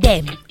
[0.00, 0.49] them.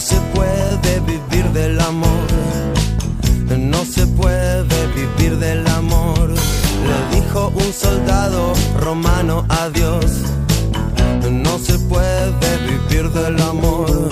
[0.00, 2.26] No se puede vivir del amor,
[3.58, 6.30] no se puede vivir del amor.
[6.30, 10.06] Le dijo un soldado romano a Dios,
[11.30, 14.08] no se puede vivir del amor,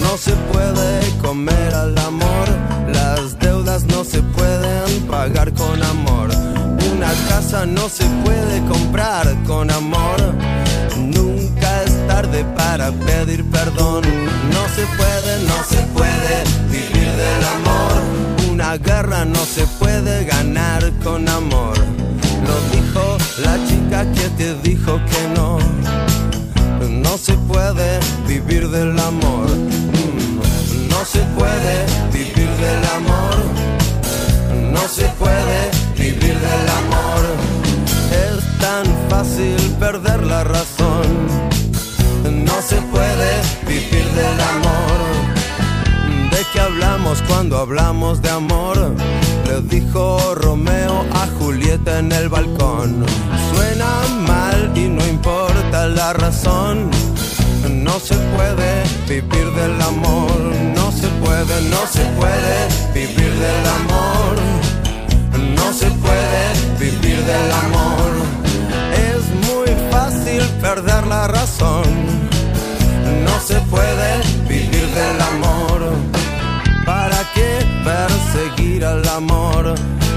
[0.00, 2.48] no se puede comer al amor,
[2.94, 6.30] las deudas no se pueden pagar con amor,
[6.96, 10.61] una casa no se puede comprar con amor
[12.40, 14.02] para pedir perdón.
[14.52, 18.50] No se puede, no se puede vivir del amor.
[18.50, 21.76] Una guerra no se puede ganar con amor.
[22.48, 25.58] Lo dijo la chica que te dijo que no.
[26.88, 29.48] No se puede vivir del amor.
[29.48, 31.74] Mm, no se puede
[32.12, 33.36] vivir del amor.
[34.72, 37.22] No se puede vivir del amor.
[38.26, 40.81] Es tan fácil perder la razón
[47.20, 48.94] cuando hablamos de amor,
[49.46, 53.04] le dijo Romeo a Julieta en el balcón.
[53.54, 56.90] Suena mal y no importa la razón,
[57.68, 60.40] no se puede vivir del amor,
[60.74, 63.91] no se puede, no se puede vivir del amor.
[78.84, 79.74] al amor.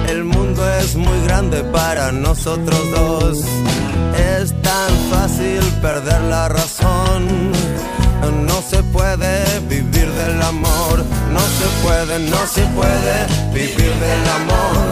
[0.07, 3.39] El mundo es muy grande para nosotros dos.
[4.39, 7.51] Es tan fácil perder la razón.
[8.47, 11.03] No se puede vivir del amor.
[11.31, 13.15] No se puede, no se puede
[13.53, 14.85] vivir del amor.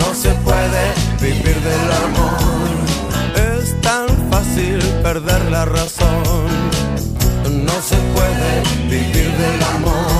[0.00, 0.82] No se puede
[1.20, 3.60] vivir del amor.
[3.60, 6.46] Es tan fácil perder la razón.
[7.66, 10.17] No se puede vivir del amor.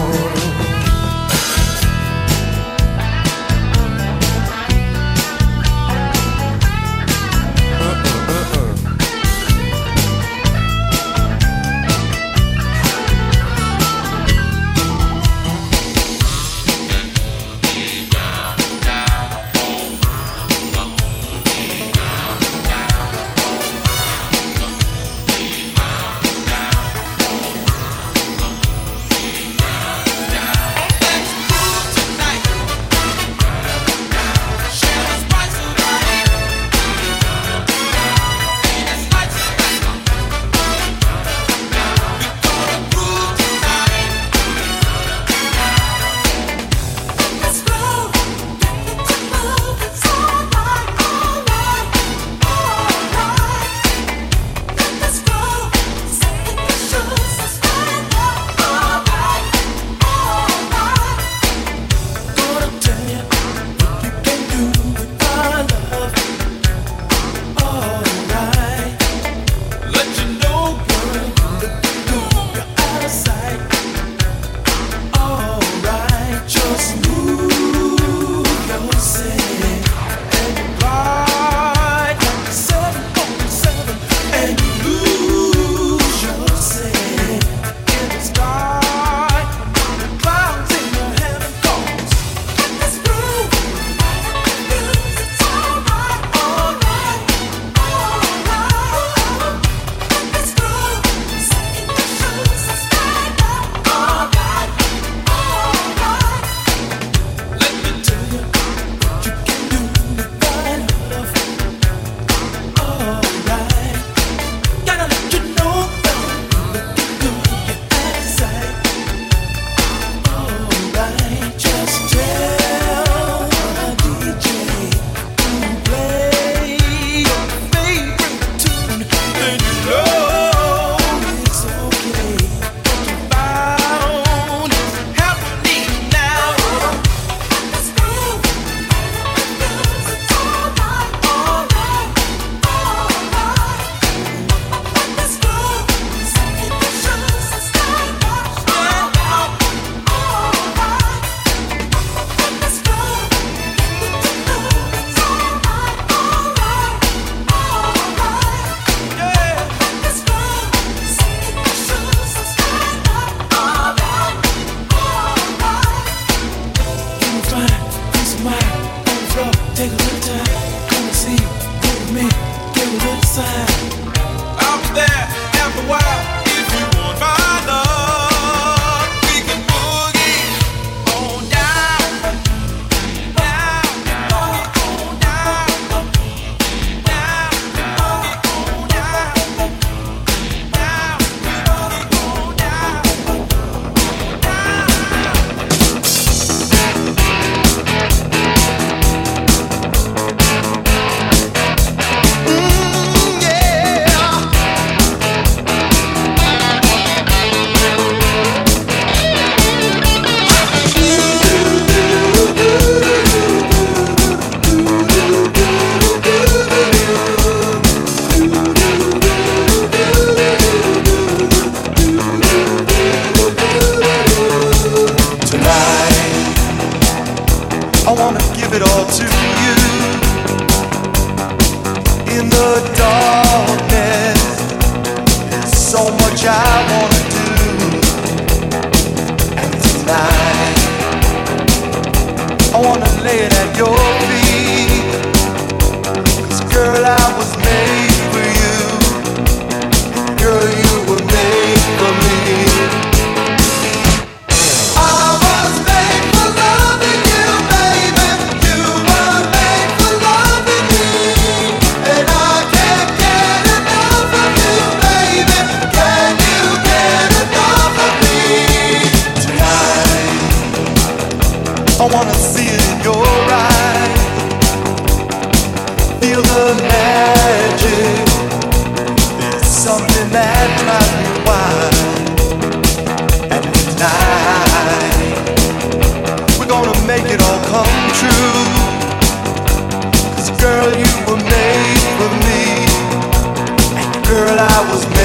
[294.78, 295.17] I was